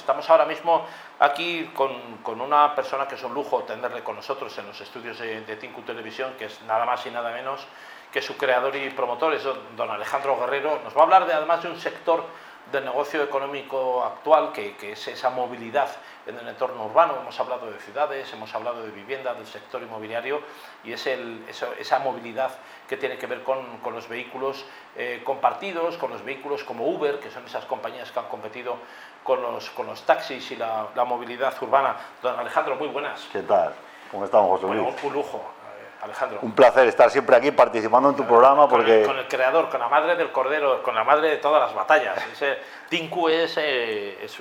Estamos 0.00 0.28
ahora 0.30 0.46
mismo 0.46 0.86
aquí 1.18 1.70
con, 1.74 2.18
con, 2.22 2.40
una 2.40 2.74
persona 2.74 3.06
que 3.06 3.14
es 3.14 3.22
un 3.22 3.34
lujo 3.34 3.62
tenerle 3.64 4.02
con 4.02 4.16
nosotros 4.16 4.56
en 4.58 4.66
los 4.66 4.80
estudios 4.80 5.18
de, 5.18 5.42
de 5.42 5.56
Tinku 5.56 5.82
Televisión, 5.82 6.32
que 6.38 6.46
es 6.46 6.62
nada 6.62 6.86
más 6.86 7.04
y 7.06 7.10
nada 7.10 7.30
menos 7.30 7.66
que 8.10 8.22
su 8.22 8.36
creador 8.36 8.74
y 8.76 8.90
promotor, 8.90 9.34
es 9.34 9.44
don 9.44 9.90
Alejandro 9.90 10.38
Guerrero. 10.40 10.80
Nos 10.82 10.96
va 10.96 11.00
a 11.00 11.04
hablar 11.04 11.26
de, 11.26 11.34
además 11.34 11.62
de 11.62 11.70
un 11.70 11.78
sector 11.78 12.24
del 12.72 12.84
negocio 12.84 13.22
económico 13.22 14.02
actual, 14.04 14.52
que, 14.52 14.76
que, 14.76 14.92
es 14.92 15.08
esa 15.08 15.30
movilidad 15.30 15.88
en 16.26 16.38
el 16.38 16.48
entorno 16.48 16.84
urbano. 16.84 17.16
Hemos 17.20 17.38
hablado 17.40 17.70
de 17.70 17.78
ciudades, 17.78 18.32
hemos 18.32 18.54
hablado 18.54 18.82
de 18.82 18.90
vivienda, 18.90 19.34
del 19.34 19.46
sector 19.46 19.82
inmobiliario, 19.82 20.40
y 20.84 20.92
es 20.92 21.06
el, 21.06 21.44
eso, 21.48 21.72
esa 21.78 21.98
movilidad 21.98 22.52
que 22.88 22.96
tiene 22.96 23.18
que 23.18 23.26
ver 23.26 23.42
con, 23.42 23.78
con 23.78 23.94
los 23.94 24.08
vehículos 24.08 24.64
eh, 24.96 25.22
compartidos, 25.24 25.96
con 25.96 26.10
los 26.10 26.24
vehículos 26.24 26.64
como 26.64 26.86
Uber, 26.86 27.20
que 27.20 27.30
son 27.30 27.44
esas 27.44 27.64
compañías 27.64 28.10
que 28.10 28.18
han 28.18 28.26
competido 28.26 28.76
con 29.22 29.42
los, 29.42 29.70
con 29.70 29.86
los 29.86 30.02
taxis 30.02 30.50
y 30.50 30.56
la, 30.56 30.88
la 30.94 31.04
movilidad 31.04 31.54
urbana. 31.62 31.96
Don 32.22 32.38
Alejandro, 32.38 32.76
muy 32.76 32.88
buenas. 32.88 33.28
¿Qué 33.32 33.42
tal? 33.42 33.74
¿Cómo 34.10 34.24
estamos, 34.24 34.50
José 34.50 34.66
Luis? 34.66 34.82
Bueno, 34.82 34.98
un 35.02 35.12
lujo. 35.12 35.59
Alejandro. 36.02 36.38
Un 36.42 36.52
placer 36.52 36.86
estar 36.88 37.10
siempre 37.10 37.36
aquí 37.36 37.50
participando 37.50 38.08
en 38.08 38.16
tu 38.16 38.24
programa 38.24 38.62
con 38.62 38.70
porque... 38.70 39.02
El, 39.02 39.06
con 39.06 39.18
el 39.18 39.28
creador, 39.28 39.68
con 39.68 39.80
la 39.80 39.88
madre 39.88 40.16
del 40.16 40.32
cordero, 40.32 40.82
con 40.82 40.94
la 40.94 41.04
madre 41.04 41.28
de 41.28 41.36
todas 41.36 41.60
las 41.60 41.74
batallas. 41.74 42.16
Ese 42.32 42.58
Tinku 42.88 43.28
es, 43.28 43.56
eh, 43.58 44.18
es, 44.24 44.40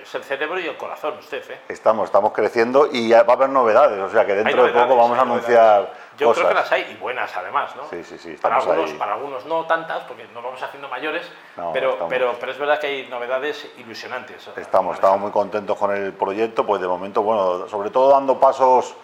es, 0.00 0.14
el 0.14 0.22
cerebro 0.22 0.60
y 0.60 0.66
el 0.68 0.76
corazón, 0.76 1.14
usted. 1.18 1.42
¿eh? 1.50 1.60
Estamos, 1.68 2.06
estamos 2.06 2.32
creciendo 2.32 2.88
y 2.90 3.10
va 3.10 3.18
a 3.18 3.32
haber 3.32 3.48
novedades, 3.48 3.98
o 4.00 4.08
sea 4.10 4.24
que 4.24 4.34
dentro 4.34 4.64
de 4.64 4.72
poco 4.72 4.96
vamos 4.96 5.18
a 5.18 5.22
anunciar 5.22 5.92
Yo 6.16 6.28
cosas. 6.28 6.42
creo 6.44 6.48
que 6.50 6.54
las 6.54 6.72
hay 6.72 6.92
y 6.92 6.94
buenas 7.00 7.36
además, 7.36 7.74
¿no? 7.74 7.88
Sí, 7.90 8.04
sí, 8.04 8.16
sí, 8.18 8.36
Para 8.40 8.56
algunos, 8.56 8.90
ahí. 8.90 8.96
para 8.96 9.14
algunos 9.14 9.44
no 9.46 9.66
tantas, 9.66 10.04
porque 10.04 10.24
nos 10.32 10.42
vamos 10.42 10.62
haciendo 10.62 10.88
mayores, 10.88 11.28
No, 11.56 11.72
pero, 11.72 11.90
estamos- 11.90 12.10
pero, 12.10 12.34
pero 12.38 12.52
es 12.52 12.58
verdad 12.58 12.78
que 12.78 12.86
hay 12.86 13.06
novedades 13.08 13.68
ilusionantes. 13.76 14.48
Estamos, 14.56 14.94
estamos 14.94 15.18
muy 15.18 15.32
contentos 15.32 15.76
con 15.76 15.90
el 15.94 16.12
proyecto, 16.12 16.64
pues 16.64 16.80
de 16.80 16.86
momento, 16.86 17.22
bueno, 17.22 17.66
sobre 17.68 17.90
todo 17.90 18.10
dando 18.12 18.38
pasos 18.38 18.94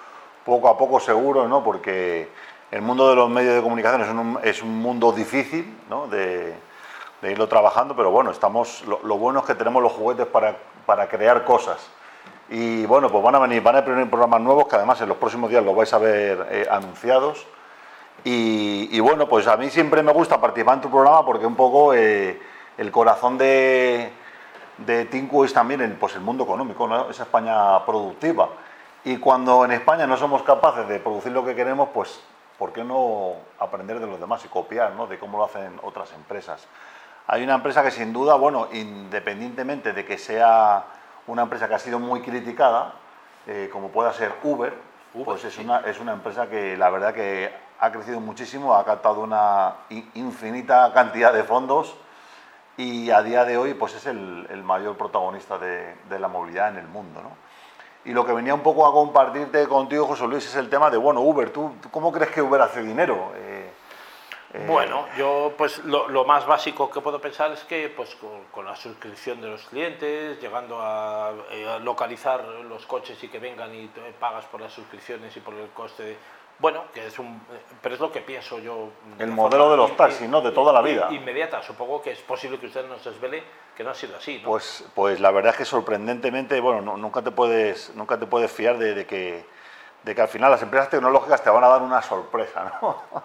poco 0.49 0.69
a 0.69 0.79
poco 0.79 0.99
seguros, 0.99 1.49
¿no? 1.49 1.63
Porque 1.63 2.29
el 2.71 2.81
mundo 2.81 3.11
de 3.11 3.17
los 3.17 3.29
medios 3.29 3.55
de 3.55 3.63
comunicación 3.63 4.01
es 4.01 4.09
un, 4.09 4.39
es 4.43 4.63
un 4.63 4.79
mundo 4.81 5.13
difícil, 5.13 5.77
¿no? 5.91 6.07
De, 6.07 6.55
de 7.21 7.33
irlo 7.33 7.49
trabajando, 7.49 7.95
pero 7.95 8.11
bueno, 8.11 8.31
estamos, 8.31 8.83
lo, 8.87 9.01
lo 9.05 9.19
bueno 9.19 9.41
es 9.41 9.45
que 9.45 9.55
tenemos 9.55 9.83
los 9.83 9.93
juguetes 9.93 10.27
para, 10.27 10.57
para 10.87 11.07
crear 11.09 11.45
cosas. 11.45 11.87
Y 12.49 12.87
bueno, 12.87 13.11
pues 13.11 13.23
van 13.23 13.35
a 13.35 13.39
venir, 13.41 13.63
van 13.63 13.77
a 13.77 13.83
venir 13.83 14.09
programas 14.09 14.41
nuevos 14.41 14.67
que 14.69 14.77
además 14.77 14.99
en 15.03 15.09
los 15.09 15.19
próximos 15.19 15.51
días 15.51 15.63
los 15.63 15.77
vais 15.77 15.93
a 15.93 15.99
ver 15.99 16.47
eh, 16.51 16.67
anunciados. 16.71 17.47
Y, 18.25 18.89
y 18.91 19.01
bueno, 19.01 19.29
pues 19.29 19.47
a 19.47 19.57
mí 19.59 19.69
siempre 19.69 20.03
me 20.03 20.12
gusta 20.12 20.41
participar 20.41 20.77
en 20.77 20.81
tu 20.81 20.91
programa 20.91 21.25
porque 21.27 21.47
un 21.47 21.55
poco 21.55 21.93
eh, 21.93 22.41
el 22.79 22.91
corazón 22.91 23.37
de, 23.37 24.11
de 24.79 25.05
Tinku 25.05 25.45
es 25.45 25.53
también 25.53 25.83
el, 25.83 25.93
pues 25.93 26.15
el 26.15 26.23
mundo 26.23 26.45
económico, 26.45 26.89
¿no? 26.89 27.11
esa 27.11 27.25
España 27.25 27.85
productiva. 27.85 28.49
Y 29.05 29.19
cuando 29.19 29.65
en 29.65 29.73
España 29.73 30.07
no 30.07 30.17
somos 30.17 30.43
capaces 30.43 30.89
de 30.89 30.99
producir 30.99 31.33
lo 31.33 31.45
que 31.45 31.55
queremos, 31.55 31.91
pues 31.95 32.21
¿por 32.59 32.73
qué 32.73 32.83
no 32.83 33.35
aprender 33.59 34.01
de 34.01 34.07
los 34.07 34.19
demás 34.19 34.45
y 34.45 34.49
copiar 34.49 34.93
¿no? 34.93 35.07
de 35.07 35.19
cómo 35.19 35.39
lo 35.39 35.45
hacen 35.45 35.79
otras 35.83 36.13
empresas? 36.13 36.67
Hay 37.27 37.43
una 37.45 37.55
empresa 37.55 37.83
que 37.83 37.91
sin 37.91 38.13
duda, 38.13 38.35
bueno, 38.35 38.69
independientemente 38.73 39.93
de 39.93 40.05
que 40.05 40.19
sea 40.19 40.85
una 41.27 41.43
empresa 41.43 41.69
que 41.69 41.75
ha 41.75 41.79
sido 41.79 41.99
muy 41.99 42.23
criticada, 42.23 42.95
eh, 43.47 43.69
como 43.73 43.89
pueda 43.89 44.13
ser 44.13 44.33
Uber, 44.43 44.75
Uber, 45.15 45.25
pues 45.25 45.45
es, 45.45 45.55
sí. 45.55 45.62
una, 45.62 45.81
es 45.81 46.01
una 46.01 46.12
empresa 46.12 46.49
que 46.49 46.77
la 46.77 46.91
verdad 46.91 47.15
que 47.15 47.53
ha 47.81 47.93
crecido 47.93 48.19
muchísimo, 48.21 48.75
ha 48.75 48.85
captado 48.85 49.21
una 49.21 49.75
infinita 50.15 50.93
cantidad 50.93 51.33
de 51.33 51.45
fondos 51.45 51.97
y 52.77 53.11
a 53.11 53.23
día 53.23 53.45
de 53.45 53.57
hoy 53.57 53.75
pues 53.75 53.95
es 53.95 54.07
el, 54.07 54.47
el 54.51 54.62
mayor 54.62 54.97
protagonista 54.97 55.59
de, 55.59 55.97
de 56.09 56.19
la 56.19 56.29
movilidad 56.29 56.71
en 56.71 56.79
el 56.79 56.89
mundo. 56.89 57.23
¿no? 57.23 57.48
Y 58.05 58.13
lo 58.13 58.25
que 58.25 58.33
venía 58.33 58.55
un 58.55 58.63
poco 58.63 58.87
a 58.87 58.93
compartirte 58.93 59.67
contigo, 59.67 60.07
José 60.07 60.27
Luis, 60.27 60.47
es 60.47 60.57
el 60.57 60.71
tema 60.71 60.91
de, 60.91 60.97
bueno, 60.97 61.21
Uber, 61.21 61.51
¿tú, 61.51 61.75
cómo 61.91 62.13
crees 62.13 62.31
que 62.31 62.41
Uber 62.41 62.61
hace 62.61 62.83
dinero? 62.83 63.33
Eh, 63.37 63.71
eh, 64.55 64.65
Bueno, 64.67 65.06
yo 65.17 65.53
pues 65.59 65.84
lo, 65.84 66.25
más 66.25 66.47
básico 66.47 66.91
que 66.91 67.00
puedo 67.00 67.21
pensar 67.21 67.53
es 67.53 67.65
que 67.65 67.91
pues 67.91 68.17
con, 68.50 68.65
la 68.65 68.75
suscripción 68.77 69.41
de 69.41 69.49
los 69.49 69.67
clientes, 69.67 70.41
llegando 70.41 70.81
a, 70.81 71.33
eh, 71.50 71.69
a 71.69 71.78
localizar 71.81 72.43
los 72.45 72.87
coches 72.87 73.22
y 73.22 73.28
que 73.28 73.39
vengan 73.39 73.75
y 73.75 73.91
pagas 74.19 74.47
por 74.47 74.61
las 74.61 74.72
suscripciones 74.72 75.37
y 75.37 75.41
por 75.41 75.55
el 75.55 75.69
coste, 75.71 76.17
bueno, 76.59 76.85
que 76.93 77.07
es 77.07 77.19
un, 77.19 77.41
pero 77.83 77.95
es 77.95 78.01
lo 78.01 78.11
que 78.11 78.21
pienso 78.21 78.59
yo. 78.59 78.91
de 79.17 79.25
El 79.25 79.31
modelo 79.31 79.71
de 79.71 79.77
los 79.77 79.97
taxis, 79.97 80.29
¿no? 80.29 80.41
De 80.41 80.51
toda 80.51 80.73
la 80.73 80.83
vida. 80.83 81.09
Inmediata, 81.11 81.63
supongo 81.63 82.03
que 82.03 82.11
es 82.13 82.19
posible 82.21 82.59
que 82.59 82.67
usted 82.67 82.87
nos 82.89 83.05
desvele 83.05 83.43
que 83.77 83.85
no 83.85 83.91
ha 83.91 83.95
sido 83.95 84.17
así, 84.17 84.41
¿no? 84.43 84.49
Pues, 84.51 84.85
pues 84.95 85.21
la 85.21 85.31
verdad 85.31 85.53
es 85.53 85.59
que 85.59 85.65
sorprendentemente, 85.65 86.61
bueno, 86.61 86.81
no- 86.83 86.97
nunca, 86.97 87.23
te 87.23 87.31
puedes, 87.31 87.95
nunca 87.95 88.19
te 88.19 88.27
puedes 88.27 88.51
fiar 88.51 88.77
de, 88.79 88.95
de 88.95 89.07
que, 89.07 89.47
de 90.03 90.15
que 90.15 90.21
al 90.21 90.29
final 90.29 90.51
las 90.51 90.63
empresas 90.63 90.91
tecnológicas 90.91 91.43
te 91.43 91.51
van 91.51 91.63
a 91.63 91.69
dar 91.69 91.83
una 91.83 92.03
sorpresa. 92.03 92.79
¿no? 92.83 93.03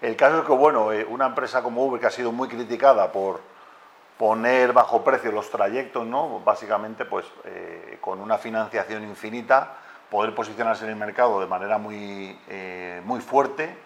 El 0.00 0.14
caso 0.14 0.38
es 0.40 0.44
que, 0.44 0.52
bueno, 0.52 0.92
eh, 0.92 1.04
una 1.08 1.26
empresa 1.26 1.62
como 1.62 1.84
Uber 1.84 2.00
que 2.00 2.06
ha 2.06 2.10
sido 2.10 2.30
muy 2.30 2.48
criticada 2.48 3.10
por 3.10 3.40
poner 4.16 4.72
bajo 4.72 5.02
precio 5.02 5.30
los 5.32 5.50
trayectos, 5.50 6.06
¿no? 6.06 6.40
básicamente 6.40 7.04
pues 7.04 7.26
eh, 7.44 7.98
con 8.00 8.20
una 8.20 8.38
financiación 8.38 9.02
infinita, 9.04 9.74
poder 10.10 10.34
posicionarse 10.34 10.84
en 10.84 10.90
el 10.90 10.96
mercado 10.96 11.40
de 11.40 11.46
manera 11.46 11.78
muy, 11.78 12.38
eh, 12.48 13.00
muy 13.04 13.20
fuerte. 13.20 13.76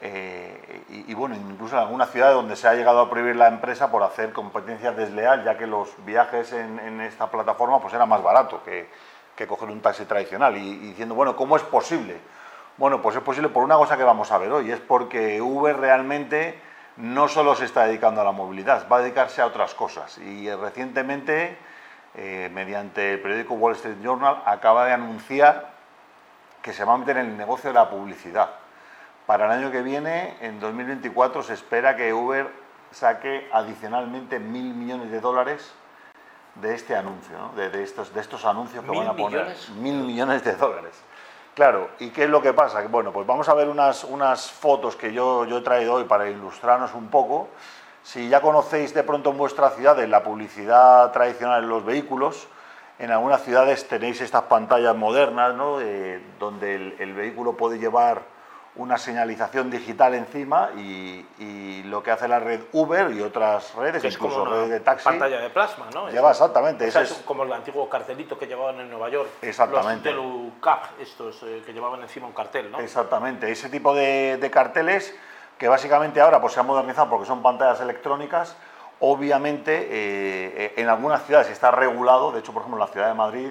Eh, 0.00 1.04
y, 1.08 1.14
bueno, 1.14 1.34
incluso 1.34 1.74
en 1.74 1.82
algunas 1.82 2.10
ciudades 2.10 2.34
donde 2.34 2.54
se 2.54 2.68
ha 2.68 2.74
llegado 2.74 3.00
a 3.00 3.08
prohibir 3.08 3.34
la 3.34 3.48
empresa 3.48 3.90
por 3.90 4.02
hacer 4.02 4.32
competencia 4.32 4.92
desleal, 4.92 5.42
ya 5.44 5.56
que 5.56 5.66
los 5.66 5.88
viajes 6.04 6.52
en, 6.52 7.00
esta 7.00 7.30
plataforma 7.30 7.80
pues 7.80 7.94
era 7.94 8.04
más 8.04 8.22
barato 8.22 8.62
que, 8.62 8.90
que 9.34 9.46
coger 9.46 9.70
un 9.70 9.80
taxi 9.80 10.04
tradicional. 10.04 10.56
Y, 10.56 10.68
y 10.68 10.76
diciendo, 10.88 11.14
bueno, 11.14 11.34
¿cómo 11.34 11.56
es 11.56 11.62
posible? 11.62 12.20
Bueno, 12.76 13.00
pues 13.00 13.16
es 13.16 13.22
posible 13.22 13.48
por 13.48 13.64
una 13.64 13.76
cosa 13.76 13.96
que 13.96 14.04
vamos 14.04 14.30
a 14.30 14.38
ver 14.38 14.52
hoy, 14.52 14.70
es 14.70 14.80
porque 14.80 15.40
Uber 15.40 15.78
realmente 15.78 16.60
no 16.96 17.28
solo 17.28 17.54
se 17.54 17.66
está 17.66 17.86
dedicando 17.86 18.20
a 18.20 18.24
la 18.24 18.32
movilidad, 18.32 18.86
va 18.90 18.98
a 18.98 19.00
dedicarse 19.00 19.42
a 19.42 19.46
otras 19.46 19.74
cosas. 19.74 20.18
Y 20.18 20.48
eh, 20.48 20.56
recientemente, 20.56 21.56
eh, 22.16 22.50
mediante 22.52 23.14
el 23.14 23.20
periódico 23.20 23.54
Wall 23.54 23.74
Street 23.74 23.98
Journal, 24.02 24.42
acaba 24.46 24.86
de 24.86 24.92
anunciar 24.92 25.70
que 26.62 26.72
se 26.72 26.84
va 26.84 26.94
a 26.94 26.98
meter 26.98 27.18
en 27.18 27.26
el 27.26 27.36
negocio 27.36 27.70
de 27.70 27.74
la 27.74 27.88
publicidad. 27.90 28.50
Para 29.26 29.46
el 29.46 29.50
año 29.52 29.70
que 29.70 29.82
viene, 29.82 30.36
en 30.40 30.58
2024, 30.60 31.42
se 31.42 31.54
espera 31.54 31.96
que 31.96 32.12
Uber 32.12 32.48
saque 32.90 33.48
adicionalmente 33.52 34.38
mil 34.38 34.74
millones 34.74 35.10
de 35.10 35.20
dólares 35.20 35.74
de 36.54 36.74
este 36.74 36.96
anuncio, 36.96 37.36
¿no? 37.36 37.48
de, 37.50 37.68
de 37.70 37.82
estos, 37.82 38.14
de 38.14 38.20
estos 38.20 38.44
anuncios 38.44 38.82
que 38.84 38.90
¿Mil 38.90 39.00
van 39.00 39.08
a 39.08 39.12
poner. 39.12 39.40
millones? 39.40 39.68
Mil 39.70 39.94
millones 39.96 40.42
de 40.44 40.54
dólares. 40.54 41.02
Claro, 41.54 41.90
¿y 41.98 42.10
qué 42.10 42.24
es 42.24 42.30
lo 42.30 42.40
que 42.42 42.52
pasa? 42.52 42.82
Bueno, 42.88 43.12
pues 43.12 43.26
vamos 43.26 43.48
a 43.48 43.54
ver 43.54 43.68
unas, 43.68 44.04
unas 44.04 44.50
fotos 44.50 44.94
que 44.96 45.12
yo, 45.12 45.44
yo 45.46 45.58
he 45.58 45.62
traído 45.62 45.94
hoy 45.94 46.04
para 46.04 46.28
ilustrarnos 46.28 46.94
un 46.94 47.08
poco. 47.08 47.48
Si 48.06 48.28
ya 48.28 48.40
conocéis 48.40 48.94
de 48.94 49.02
pronto 49.02 49.30
en 49.30 49.36
vuestra 49.36 49.70
ciudad 49.70 49.98
la 50.06 50.22
publicidad 50.22 51.10
tradicional 51.10 51.64
en 51.64 51.68
los 51.68 51.84
vehículos, 51.84 52.46
en 53.00 53.10
algunas 53.10 53.42
ciudades 53.42 53.88
tenéis 53.88 54.20
estas 54.20 54.42
pantallas 54.42 54.94
modernas, 54.94 55.56
¿no? 55.56 55.80
Eh, 55.80 56.22
donde 56.38 56.76
el, 56.76 56.96
el 57.00 57.14
vehículo 57.14 57.54
puede 57.54 57.80
llevar 57.80 58.22
una 58.76 58.96
señalización 58.96 59.72
digital 59.72 60.14
encima 60.14 60.70
y, 60.76 61.26
y 61.40 61.82
lo 61.86 62.00
que 62.04 62.12
hace 62.12 62.28
la 62.28 62.38
red 62.38 62.60
Uber 62.70 63.10
y 63.10 63.22
otras 63.22 63.74
redes, 63.74 64.00
que 64.02 64.06
es 64.08 64.16
como 64.16 64.34
incluso 64.34 64.48
una 64.50 64.56
redes 64.56 64.70
de 64.70 64.80
taxi, 64.80 65.04
pantalla 65.04 65.40
de 65.40 65.50
plasma, 65.50 65.86
¿no? 65.92 66.08
lleva 66.08 66.30
exactamente. 66.30 66.86
o 66.86 66.90
sea, 66.92 67.02
ese 67.02 67.14
es 67.14 67.20
como 67.22 67.42
el 67.42 67.52
antiguo 67.52 67.88
cartelito 67.88 68.38
que 68.38 68.46
llevaban 68.46 68.78
en 68.78 68.88
Nueva 68.88 69.08
York. 69.08 69.28
Exactamente. 69.42 70.12
Los 70.12 70.22
Telucap, 70.22 71.00
estos 71.00 71.42
eh, 71.42 71.60
que 71.66 71.72
llevaban 71.72 72.02
encima 72.02 72.28
un 72.28 72.34
cartel, 72.34 72.70
¿no? 72.70 72.78
Exactamente, 72.78 73.50
ese 73.50 73.68
tipo 73.68 73.92
de, 73.96 74.36
de 74.36 74.48
carteles 74.48 75.12
que 75.58 75.68
básicamente 75.68 76.20
ahora 76.20 76.40
pues, 76.40 76.52
se 76.52 76.60
han 76.60 76.66
modernizado 76.66 77.10
porque 77.10 77.26
son 77.26 77.42
pantallas 77.42 77.80
electrónicas. 77.80 78.56
Obviamente 79.00 79.88
eh, 79.90 80.74
en 80.76 80.88
algunas 80.88 81.24
ciudades 81.24 81.50
está 81.50 81.70
regulado, 81.70 82.32
de 82.32 82.40
hecho 82.40 82.52
por 82.52 82.62
ejemplo 82.62 82.82
en 82.82 82.86
la 82.86 82.92
ciudad 82.92 83.08
de 83.08 83.14
Madrid 83.14 83.50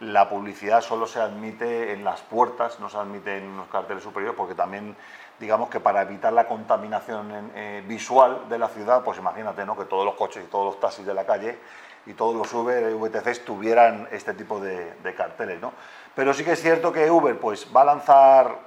la 0.00 0.28
publicidad 0.28 0.82
solo 0.82 1.06
se 1.06 1.20
admite 1.20 1.92
en 1.92 2.04
las 2.04 2.20
puertas, 2.20 2.78
no 2.80 2.88
se 2.88 2.98
admite 2.98 3.38
en 3.38 3.56
los 3.56 3.66
carteles 3.68 4.02
superiores 4.02 4.36
porque 4.36 4.54
también 4.54 4.94
digamos 5.40 5.70
que 5.70 5.80
para 5.80 6.02
evitar 6.02 6.32
la 6.32 6.46
contaminación 6.46 7.50
eh, 7.54 7.82
visual 7.86 8.48
de 8.48 8.58
la 8.58 8.68
ciudad, 8.68 9.02
pues 9.02 9.18
imagínate 9.18 9.64
¿no? 9.64 9.76
que 9.76 9.84
todos 9.84 10.04
los 10.04 10.14
coches 10.14 10.44
y 10.44 10.50
todos 10.50 10.66
los 10.66 10.80
taxis 10.80 11.06
de 11.06 11.14
la 11.14 11.24
calle 11.24 11.58
y 12.04 12.12
todos 12.12 12.36
los 12.36 12.52
Uber 12.52 12.90
y 12.90 12.94
VTCs 12.94 13.44
tuvieran 13.44 14.08
este 14.10 14.34
tipo 14.34 14.60
de, 14.60 14.94
de 15.02 15.14
carteles. 15.14 15.60
¿no? 15.60 15.72
Pero 16.14 16.32
sí 16.34 16.44
que 16.44 16.52
es 16.52 16.62
cierto 16.62 16.92
que 16.92 17.10
Uber 17.10 17.38
pues, 17.38 17.66
va 17.74 17.82
a 17.82 17.86
lanzar 17.86 18.58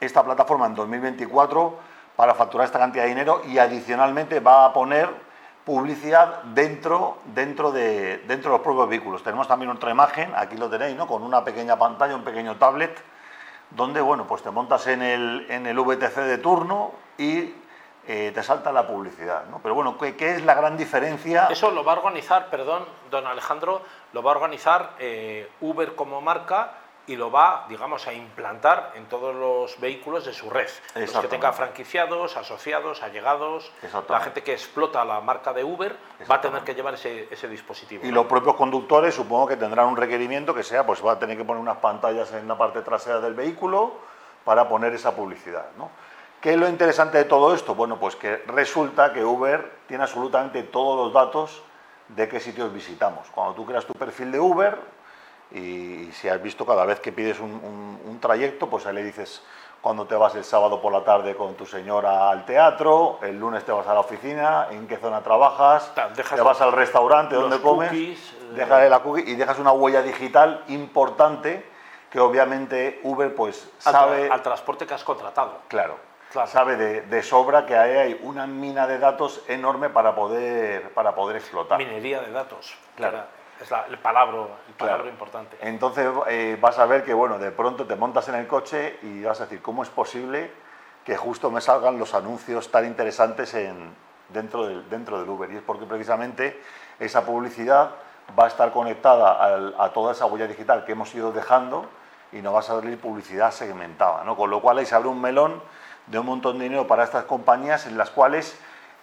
esta 0.00 0.24
plataforma 0.24 0.66
en 0.66 0.74
2024 0.74 1.95
para 2.16 2.34
facturar 2.34 2.66
esta 2.66 2.78
cantidad 2.78 3.04
de 3.04 3.10
dinero 3.10 3.42
y 3.46 3.58
adicionalmente 3.58 4.40
va 4.40 4.64
a 4.64 4.72
poner 4.72 5.08
publicidad 5.64 6.42
dentro, 6.44 7.18
dentro, 7.34 7.72
de, 7.72 8.18
dentro 8.26 8.50
de 8.50 8.56
los 8.56 8.64
propios 8.64 8.88
vehículos. 8.88 9.22
Tenemos 9.22 9.48
también 9.48 9.70
otra 9.70 9.90
imagen, 9.90 10.32
aquí 10.36 10.56
lo 10.56 10.70
tenéis, 10.70 10.96
¿no? 10.96 11.06
con 11.06 11.22
una 11.22 11.44
pequeña 11.44 11.76
pantalla, 11.76 12.14
un 12.14 12.24
pequeño 12.24 12.56
tablet, 12.56 12.96
donde 13.70 14.00
bueno, 14.00 14.26
pues 14.26 14.42
te 14.42 14.50
montas 14.50 14.86
en 14.86 15.02
el, 15.02 15.46
en 15.50 15.66
el 15.66 15.78
VTC 15.78 16.14
de 16.18 16.38
turno 16.38 16.92
y 17.18 17.52
eh, 18.06 18.30
te 18.32 18.42
salta 18.44 18.70
la 18.70 18.86
publicidad. 18.86 19.46
¿no? 19.50 19.58
Pero 19.60 19.74
bueno, 19.74 19.98
¿qué, 19.98 20.14
¿qué, 20.14 20.36
es 20.36 20.44
la 20.44 20.54
gran 20.54 20.76
diferencia? 20.76 21.48
Eso 21.50 21.72
lo 21.72 21.82
va 21.82 21.94
a 21.94 21.96
organizar, 21.96 22.48
perdón, 22.48 22.84
don 23.10 23.26
Alejandro, 23.26 23.82
lo 24.12 24.22
va 24.22 24.30
a 24.30 24.34
organizar 24.36 24.92
eh, 25.00 25.50
Uber 25.60 25.96
como 25.96 26.20
marca 26.20 26.74
y 27.06 27.16
lo 27.16 27.30
va, 27.30 27.66
digamos, 27.68 28.06
a 28.06 28.12
implantar 28.12 28.92
en 28.94 29.06
todos 29.06 29.34
los 29.34 29.78
vehículos 29.80 30.24
de 30.24 30.32
su 30.32 30.50
red. 30.50 30.68
Los 30.94 31.12
que 31.12 31.28
tengan 31.28 31.54
franquiciados, 31.54 32.36
asociados, 32.36 33.02
allegados, 33.02 33.70
la 34.08 34.20
gente 34.20 34.42
que 34.42 34.52
explota 34.52 35.04
la 35.04 35.20
marca 35.20 35.52
de 35.52 35.62
Uber 35.62 35.96
va 36.30 36.36
a 36.36 36.40
tener 36.40 36.62
que 36.62 36.74
llevar 36.74 36.94
ese, 36.94 37.28
ese 37.30 37.48
dispositivo. 37.48 38.04
Y 38.04 38.10
los 38.10 38.26
propios 38.26 38.56
conductores 38.56 39.14
supongo 39.14 39.46
que 39.46 39.56
tendrán 39.56 39.86
un 39.86 39.96
requerimiento 39.96 40.54
que 40.54 40.62
sea, 40.62 40.84
pues 40.84 41.04
va 41.04 41.12
a 41.12 41.18
tener 41.18 41.36
que 41.36 41.44
poner 41.44 41.60
unas 41.60 41.78
pantallas 41.78 42.32
en 42.32 42.48
la 42.48 42.58
parte 42.58 42.82
trasera 42.82 43.20
del 43.20 43.34
vehículo 43.34 43.94
para 44.44 44.68
poner 44.68 44.92
esa 44.94 45.14
publicidad. 45.14 45.66
¿no? 45.76 45.90
¿Qué 46.40 46.52
es 46.52 46.56
lo 46.56 46.68
interesante 46.68 47.18
de 47.18 47.24
todo 47.24 47.54
esto? 47.54 47.74
Bueno, 47.74 47.98
pues 47.98 48.16
que 48.16 48.36
resulta 48.46 49.12
que 49.12 49.24
Uber 49.24 49.78
tiene 49.86 50.04
absolutamente 50.04 50.62
todos 50.64 51.06
los 51.06 51.12
datos 51.12 51.62
de 52.08 52.28
qué 52.28 52.40
sitios 52.40 52.72
visitamos. 52.72 53.26
Cuando 53.34 53.54
tú 53.54 53.66
creas 53.66 53.84
tu 53.84 53.94
perfil 53.94 54.30
de 54.30 54.38
Uber 54.38 54.78
y 55.52 56.10
si 56.12 56.28
has 56.28 56.42
visto 56.42 56.66
cada 56.66 56.84
vez 56.84 57.00
que 57.00 57.12
pides 57.12 57.38
un, 57.40 58.18
trayecto, 58.20 58.68
pues 58.68 58.86
ahí 58.86 58.94
le 58.94 59.04
dices 59.04 59.42
cuando 59.82 60.06
te 60.06 60.14
vas 60.14 60.34
el 60.34 60.42
sábado 60.42 60.80
por 60.80 60.90
la 60.90 61.04
tarde 61.04 61.36
con 61.36 61.54
tu 61.54 61.66
señora 61.66 62.30
al 62.30 62.46
teatro, 62.46 63.18
el 63.22 63.38
lunes 63.38 63.62
te 63.62 63.70
vas 63.70 63.86
a 63.86 63.94
la 63.94 64.00
oficina, 64.00 64.68
en 64.70 64.88
qué 64.88 64.96
zona 64.96 65.20
trabajas, 65.20 65.92
te 65.94 66.40
vas 66.40 66.60
al 66.62 66.72
restaurante 66.72 67.36
donde 67.36 67.60
comes, 67.60 67.92
dejas 68.54 68.90
la 68.90 69.00
cookie 69.00 69.30
y 69.30 69.34
dejas 69.36 69.58
una 69.58 69.72
huella 69.72 70.02
digital 70.02 70.64
importante 70.68 71.64
que 72.10 72.18
obviamente 72.18 73.00
Uber 73.02 73.34
pues 73.34 73.70
sabe... 73.78 74.30
Al, 74.30 74.42
transporte 74.42 74.86
que 74.86 74.94
has 74.94 75.04
contratado. 75.04 75.58
Claro, 75.68 75.98
sabe 76.46 76.76
de, 76.76 77.22
sobra 77.22 77.66
que 77.66 77.76
ahí 77.76 77.96
hay 77.96 78.20
una 78.22 78.46
mina 78.46 78.86
de 78.86 78.98
datos 78.98 79.42
enorme 79.48 79.90
para 79.90 80.14
poder, 80.14 80.90
para 80.94 81.14
poder 81.14 81.36
explotar. 81.36 81.78
Minería 81.78 82.20
de 82.20 82.32
datos, 82.32 82.76
claro. 82.96 83.18
Es 83.60 83.70
el 83.88 83.98
palabra, 83.98 84.46
el 84.78 85.08
importante. 85.08 85.56
Entonces 85.60 86.06
eh, 86.28 86.58
vas 86.60 86.78
a 86.78 86.86
ver 86.86 87.04
que 87.04 87.14
bueno, 87.14 87.38
de 87.38 87.50
pronto 87.50 87.86
te 87.86 87.96
montas 87.96 88.28
en 88.28 88.34
el 88.34 88.46
coche 88.46 88.98
y 89.02 89.22
vas 89.22 89.40
a 89.40 89.44
decir, 89.44 89.62
¿cómo 89.62 89.82
es 89.82 89.88
posible 89.88 90.50
que 91.04 91.16
justo 91.16 91.50
me 91.50 91.60
salgan 91.60 91.98
los 91.98 92.14
anuncios 92.14 92.70
tan 92.70 92.84
interesantes 92.84 93.54
en, 93.54 93.94
dentro, 94.28 94.66
del, 94.66 94.88
dentro 94.90 95.20
del 95.20 95.28
Uber? 95.28 95.50
Y 95.50 95.56
es 95.56 95.62
porque 95.62 95.86
precisamente 95.86 96.60
esa 96.98 97.24
publicidad 97.24 97.90
va 98.38 98.44
a 98.44 98.48
estar 98.48 98.72
conectada 98.72 99.82
a 99.82 99.90
toda 99.92 100.12
esa 100.12 100.26
huella 100.26 100.46
digital 100.46 100.84
que 100.84 100.92
hemos 100.92 101.14
ido 101.14 101.32
dejando 101.32 101.86
y 102.32 102.42
no 102.42 102.52
va 102.52 102.60
a 102.60 102.62
salir 102.62 102.98
publicidad 103.00 103.52
segmentada, 103.52 104.24
¿no? 104.24 104.36
Con 104.36 104.50
lo 104.50 104.60
cual 104.60 104.78
ahí 104.78 104.86
se 104.86 104.94
abre 104.94 105.08
un 105.08 105.20
melón 105.20 105.62
de 106.06 106.18
un 106.18 106.26
montón 106.26 106.58
de 106.58 106.64
dinero 106.64 106.86
para 106.86 107.04
estas 107.04 107.24
compañías 107.24 107.86
en 107.86 107.96
las 107.96 108.10
cuales 108.10 108.58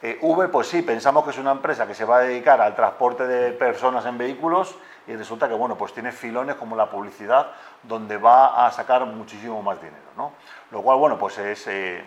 eh, 0.06 0.18
Uber, 0.20 0.52
pues 0.52 0.68
sí, 0.68 0.82
pensamos 0.82 1.24
que 1.24 1.30
es 1.30 1.38
una 1.38 1.52
empresa 1.52 1.88
que 1.88 1.96
se 1.96 2.04
va 2.04 2.18
a 2.18 2.20
dedicar 2.20 2.60
al 2.60 2.76
transporte 2.76 3.26
de 3.26 3.54
personas 3.54 4.06
en 4.06 4.18
vehículos 4.18 4.76
y 5.08 5.16
resulta 5.16 5.48
que, 5.48 5.54
bueno, 5.54 5.78
pues 5.78 5.94
tiene 5.94 6.12
filones 6.12 6.58
como 6.58 6.76
la 6.76 6.90
publicidad 6.90 7.52
donde 7.84 8.18
va 8.18 8.68
a 8.68 8.72
sacar 8.74 9.06
muchísimo 9.06 9.64
más 9.64 9.80
dinero, 9.80 10.04
¿no? 10.18 10.34
Lo 10.72 10.82
cual, 10.82 10.98
bueno, 10.98 11.18
pues 11.18 11.38
es 11.38 11.68
eh, 11.68 12.04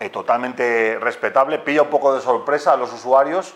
eh, 0.00 0.10
totalmente 0.10 0.98
respetable, 1.00 1.60
pilla 1.60 1.82
un 1.82 1.88
poco 1.88 2.12
de 2.12 2.20
sorpresa 2.20 2.72
a 2.72 2.76
los 2.76 2.92
usuarios 2.92 3.54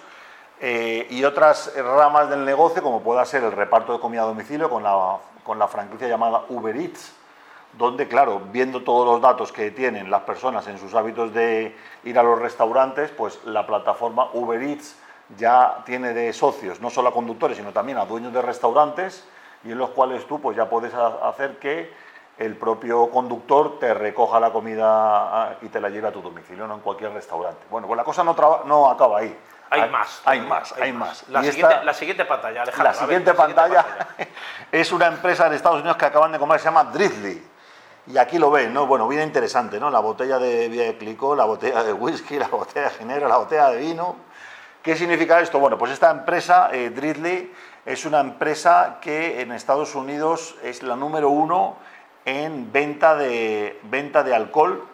y 0.61 1.23
otras 1.23 1.73
ramas 1.77 2.31
del 2.31 2.45
negocio, 2.45 2.83
como 2.83 3.01
pueda 3.01 3.25
ser 3.25 3.45
el 3.45 3.53
reparto 3.53 3.93
de 3.93 4.01
comida 4.01 4.23
a 4.23 4.27
domicilio 4.27 4.69
con 4.69 4.83
la, 4.83 5.19
con 5.45 5.57
la 5.57 5.69
franquicia 5.69 6.09
llamada 6.09 6.45
Uber 6.49 6.77
Eats, 6.77 7.13
donde, 7.79 8.09
claro, 8.09 8.43
viendo 8.51 8.83
todos 8.83 9.07
los 9.07 9.23
datos 9.23 9.53
que 9.53 9.71
tienen 9.71 10.11
las 10.11 10.23
personas 10.23 10.67
en 10.67 10.79
sus 10.79 10.95
hábitos 10.95 11.33
de 11.33 11.75
ir 12.05 12.19
a 12.19 12.23
los 12.25 12.39
restaurantes, 12.39 13.11
pues 13.11 13.39
la 13.45 13.67
plataforma 13.67 14.29
Uber 14.33 14.61
Eats 14.61 14.97
ya 15.37 15.83
tiene 15.87 16.13
de 16.13 16.33
socios 16.33 16.81
no 16.81 16.91
solo 16.91 17.11
a 17.11 17.13
conductores, 17.13 17.57
sino 17.57 17.73
también 17.73 17.99
a 17.99 18.05
dueños 18.05 18.33
de 18.33 18.43
restaurantes, 18.43 19.25
y 19.65 19.71
en 19.71 19.79
los 19.79 19.91
cuales 19.91 20.27
tú 20.27 20.41
pues 20.41 20.57
ya 20.57 20.69
puedes 20.69 20.93
hacer 20.93 21.59
que 21.59 21.93
el 22.37 22.57
propio 22.57 23.11
conductor 23.11 23.79
te 23.79 23.95
recoja 23.95 24.41
la 24.41 24.51
comida 24.51 24.87
ah, 24.87 25.55
y 25.63 25.69
te 25.69 25.81
la 25.81 25.89
lleve 25.89 26.09
a 26.09 26.13
tu 26.13 26.21
domicilio, 26.21 26.67
no 26.67 26.75
en 26.75 26.81
cualquier 26.81 27.13
restaurante. 27.13 27.61
Bueno, 27.71 27.87
pues 27.87 27.97
la 27.97 28.05
cosa 28.05 28.25
no, 28.25 28.35
no 28.65 28.91
acaba 28.91 29.19
ahí. 29.19 29.37
Hay, 29.71 29.89
más. 29.91 30.23
Hay 30.25 30.41
más, 30.41 30.73
hay, 30.81 30.93
más. 30.93 31.29
La, 31.29 31.43
siguiente, 31.43 31.85
la, 31.85 31.95
siguiente, 31.95 32.25
pantalla, 32.25 32.63
Alejandro. 32.63 32.93
La 32.93 32.99
siguiente, 32.99 33.35
pantalla, 33.35 33.85
es 34.73 34.93
una 34.93 35.09
empresa 35.09 35.49
de 35.49 35.57
Estados 35.57 35.81
Unidos 35.81 35.97
que 35.97 36.07
acaban 36.07 36.33
de 36.33 36.39
comer, 36.39 36.59
se 36.59 36.67
llama 36.67 36.85
Drizzly. 36.85 37.58
Y 38.11 38.17
aquí 38.17 38.39
lo 38.39 38.51
ven, 38.51 38.73
¿no? 38.73 38.87
Bueno, 38.87 39.07
bien 39.07 39.23
interesante, 39.23 39.79
¿no? 39.79 39.91
La 39.91 40.01
botella 40.01 40.39
de 40.39 40.71
Vía 40.71 40.85
de 40.85 41.37
la 41.37 41.45
botella 41.45 41.85
de 41.85 41.93
whisky, 41.93 42.39
la 42.39 42.49
botella 42.49 42.89
de 42.89 42.95
ginebra, 42.95 43.29
la 43.29 43.37
botella 43.37 43.69
de 43.69 43.77
vino. 43.77 44.17
¿Qué 44.83 44.97
significa 44.97 45.41
esto? 45.41 45.59
Bueno, 45.59 45.77
pues 45.77 45.93
esta 45.93 46.11
empresa, 46.11 46.71
eh, 46.73 46.89
Drizzly, 46.89 47.53
es 47.85 48.07
una 48.07 48.21
empresa 48.21 48.97
que 49.03 49.43
en 49.43 49.53
Estados 49.53 49.95
Unidos 49.95 50.57
es 50.63 50.83
la 50.83 50.97
número 50.97 51.29
uno 51.29 51.77
en 52.25 52.73
venta 52.73 53.15
de, 53.15 53.79
venta 53.83 54.23
de 54.23 54.35
alcohol 54.35 54.87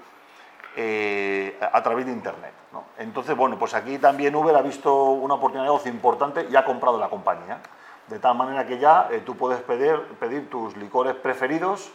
eh, 0.74 1.56
a 1.60 1.82
través 1.84 2.06
de 2.06 2.12
Internet. 2.12 2.52
¿no? 2.72 2.86
Entonces, 2.98 3.36
bueno, 3.36 3.56
pues 3.60 3.74
aquí 3.74 3.98
también 3.98 4.34
Uber 4.34 4.56
ha 4.56 4.62
visto 4.62 4.92
una 4.92 5.34
oportunidad 5.34 5.62
de 5.62 5.68
negocio 5.68 5.92
importante 5.92 6.48
y 6.50 6.56
ha 6.56 6.64
comprado 6.64 6.98
la 6.98 7.08
compañía. 7.08 7.60
De 8.08 8.18
tal 8.18 8.34
manera 8.34 8.66
que 8.66 8.80
ya 8.80 9.06
eh, 9.12 9.22
tú 9.24 9.36
puedes 9.36 9.60
pedir, 9.60 10.00
pedir 10.18 10.50
tus 10.50 10.76
licores 10.76 11.14
preferidos 11.14 11.92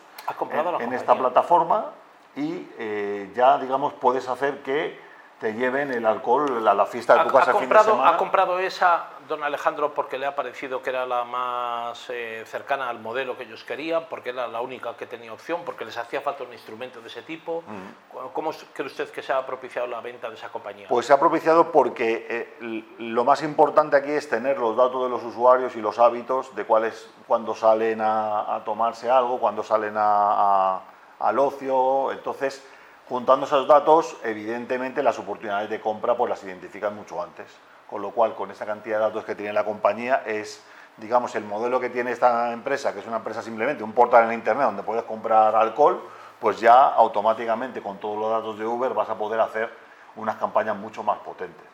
en, 0.79 0.93
esta 0.93 1.15
plataforma 1.15 1.91
y 2.35 2.67
eh, 2.77 3.31
ya, 3.35 3.57
digamos, 3.57 3.93
puedes 3.93 4.27
hacer 4.27 4.61
que 4.61 4.99
te 5.39 5.53
lleven 5.53 5.91
el 5.91 6.05
alcohol 6.05 6.67
a 6.67 6.73
la 6.73 6.85
fiesta 6.85 7.15
de 7.15 7.23
tu 7.23 7.35
casa 7.35 7.51
ha 7.51 7.53
comprado, 7.53 8.03
¿Ha 8.03 8.17
comprado 8.17 8.59
esa, 8.59 9.05
don 9.29 9.43
Alejandro, 9.43 9.93
porque 9.93 10.17
le 10.17 10.25
ha 10.25 10.35
parecido 10.35 10.81
que 10.81 10.89
era 10.89 11.05
la 11.05 11.23
más 11.23 12.09
eh, 12.09 12.43
cercana 12.45 12.89
al 12.89 12.99
modelo 12.99 13.37
que 13.37 13.43
ellos 13.43 13.63
querían, 13.63 14.07
porque 14.09 14.31
era 14.31 14.47
la 14.47 14.59
única 14.59 14.97
que 14.97 15.05
tenía 15.05 15.31
opción, 15.31 15.61
porque 15.63 15.85
les 15.85 15.97
hacía 15.97 16.19
falta 16.19 16.43
un 16.43 16.51
instrumento 16.51 16.99
de 16.99 17.07
ese 17.07 17.21
tipo? 17.21 17.63
Mm. 17.65 18.27
¿Cómo 18.33 18.51
cree 18.73 18.87
usted 18.87 19.09
que 19.09 19.21
se 19.21 19.31
ha 19.31 19.45
propiciado 19.45 19.87
la 19.87 20.01
venta 20.01 20.29
de 20.29 20.35
esa 20.35 20.49
compañía? 20.49 20.87
Pues 20.89 21.05
se 21.05 21.13
ha 21.13 21.19
propiciado 21.19 21.71
porque 21.71 22.27
eh, 22.29 22.83
lo 22.97 23.23
más 23.23 23.41
importante 23.43 23.95
aquí 23.95 24.11
es 24.11 24.27
tener 24.27 24.57
los 24.57 24.75
datos 24.75 25.03
de 25.03 25.09
los 25.09 25.23
usuarios 25.23 25.75
y 25.77 25.81
los 25.81 25.99
hábitos 25.99 26.53
de 26.55 26.65
cuáles, 26.65 27.09
cuando 27.25 27.55
salen 27.55 28.01
a, 28.01 28.61
tomarse 28.65 29.09
algo, 29.09 29.39
cuando 29.39 29.63
salen 29.63 29.93
al 29.95 31.39
ocio, 31.39 32.11
entonces 32.11 32.61
Juntando 33.09 33.47
esos 33.47 33.67
datos, 33.67 34.17
evidentemente 34.23 35.01
las 35.01 35.17
oportunidades 35.17 35.67
de 35.67 35.81
compra 35.81 36.15
pues 36.15 36.29
las 36.29 36.43
identifican 36.43 36.95
mucho 36.95 37.19
antes. 37.19 37.47
Con 37.89 38.01
lo 38.01 38.11
cual, 38.11 38.35
con 38.35 38.51
esa 38.51 38.65
cantidad 38.65 38.97
de 38.97 39.03
datos 39.03 39.25
que 39.25 39.35
tiene 39.35 39.53
la 39.53 39.65
compañía, 39.65 40.23
es, 40.25 40.63
digamos, 40.97 41.35
el 41.35 41.43
modelo 41.43 41.79
que 41.79 41.89
tiene 41.89 42.11
esta 42.11 42.51
empresa, 42.51 42.93
que 42.93 42.99
es 42.99 43.07
una 43.07 43.17
empresa 43.17 43.41
simplemente, 43.41 43.83
un 43.83 43.93
portal 43.93 44.25
en 44.25 44.33
Internet 44.33 44.65
donde 44.65 44.83
puedes 44.83 45.03
comprar 45.03 45.55
alcohol, 45.55 46.01
pues 46.39 46.59
ya 46.59 46.87
automáticamente 46.87 47.81
con 47.81 47.97
todos 47.97 48.17
los 48.17 48.29
datos 48.31 48.57
de 48.57 48.65
Uber 48.65 48.93
vas 48.93 49.09
a 49.09 49.17
poder 49.17 49.39
hacer 49.39 49.69
unas 50.15 50.35
campañas 50.37 50.75
mucho 50.75 51.03
más 51.03 51.17
potentes. 51.19 51.65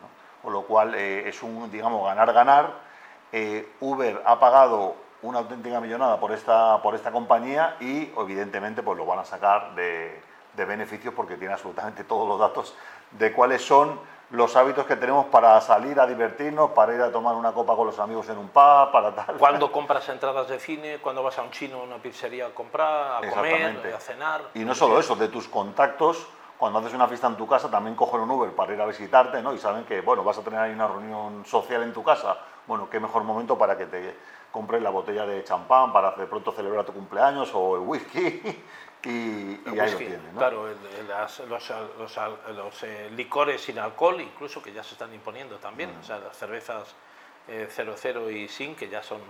Con 0.41 0.53
lo 0.53 0.61
cual, 0.63 0.95
eh, 0.95 1.27
es 1.27 1.41
un, 1.43 1.69
digamos, 1.71 2.05
ganar-ganar. 2.05 2.73
Eh, 3.31 3.73
Uber 3.79 4.21
ha 4.25 4.39
pagado 4.39 4.95
una 5.21 5.39
auténtica 5.39 5.81
millonada 5.81 6.19
por 6.19 6.31
esta, 6.31 6.81
por 6.81 6.95
esta 6.95 7.11
compañía 7.11 7.75
y, 7.79 8.13
evidentemente, 8.17 8.83
pues 8.83 8.97
lo 8.97 9.05
van 9.05 9.19
a 9.19 9.25
sacar 9.25 9.73
de 9.75 10.21
de 10.55 10.65
beneficios 10.65 11.13
porque 11.13 11.37
tiene 11.37 11.53
absolutamente 11.53 12.03
todos 12.03 12.27
los 12.27 12.39
datos 12.39 12.75
de 13.11 13.31
cuáles 13.31 13.65
son 13.65 13.99
los 14.31 14.55
hábitos 14.55 14.85
que 14.85 14.95
tenemos 14.95 15.27
para 15.27 15.59
salir 15.61 15.99
a 15.99 16.07
divertirnos, 16.07 16.71
para 16.71 16.95
ir 16.95 17.01
a 17.01 17.11
tomar 17.11 17.35
una 17.35 17.51
copa 17.51 17.75
con 17.75 17.87
los 17.87 17.99
amigos 17.99 18.27
en 18.29 18.37
un 18.37 18.47
pub, 18.47 18.91
para 18.91 19.13
tal. 19.13 19.37
Cuando 19.37 19.71
compras 19.71 20.07
entradas 20.09 20.47
de 20.47 20.59
cine, 20.59 20.97
cuando 20.99 21.23
vas 21.23 21.37
a 21.37 21.43
un 21.43 21.51
chino 21.51 21.79
o 21.79 21.83
una 21.83 21.97
pizzería 21.97 22.47
a 22.47 22.49
comprar, 22.49 23.23
a 23.23 23.29
comer, 23.29 23.93
a 23.95 23.99
cenar. 23.99 24.41
Y 24.53 24.59
no 24.59 24.73
solo 24.73 24.99
eso, 24.99 25.15
de 25.15 25.27
tus 25.27 25.47
contactos, 25.47 26.27
cuando 26.57 26.79
haces 26.79 26.93
una 26.93 27.07
fiesta 27.07 27.27
en 27.27 27.35
tu 27.35 27.47
casa, 27.47 27.69
también 27.69 27.95
cogen 27.95 28.21
un 28.21 28.31
Uber 28.31 28.51
para 28.51 28.73
ir 28.73 28.81
a 28.81 28.85
visitarte, 28.85 29.41
¿no? 29.41 29.53
Y 29.53 29.57
saben 29.57 29.83
que, 29.83 30.01
bueno, 30.01 30.23
vas 30.23 30.37
a 30.37 30.41
tener 30.41 30.59
ahí 30.59 30.71
una 30.71 30.87
reunión 30.87 31.45
social 31.45 31.83
en 31.83 31.93
tu 31.93 32.03
casa. 32.03 32.37
Bueno, 32.65 32.89
qué 32.89 32.99
mejor 32.99 33.23
momento 33.23 33.57
para 33.57 33.77
que 33.77 33.85
te 33.85 34.17
compres 34.51 34.81
la 34.81 34.89
botella 34.89 35.25
de 35.25 35.43
champán 35.43 35.91
para 35.91 36.11
de 36.11 36.25
pronto 36.27 36.53
celebrar 36.53 36.85
tu 36.85 36.93
cumpleaños 36.93 37.51
o 37.53 37.75
el 37.75 37.81
whisky 37.81 38.63
y, 39.05 39.61
ahí 39.67 39.91
lo 39.91 39.97
tienen. 39.97 40.21
Claro, 40.35 40.67
los, 41.47 42.83
eh, 42.83 43.09
licores 43.15 43.61
sin 43.61 43.79
alcohol, 43.79 44.19
incluso 44.19 44.61
que 44.61 44.73
ya 44.73 44.83
se 44.83 44.93
están 44.93 45.13
imponiendo 45.13 45.57
también, 45.57 45.95
mm. 45.95 45.99
o 45.99 46.03
sea, 46.03 46.19
las 46.19 46.35
cervezas 46.37 46.95
00 47.47 48.29
eh, 48.29 48.33
y 48.33 48.47
sin, 48.47 48.75
que 48.75 48.89
ya 48.89 49.03
son... 49.03 49.21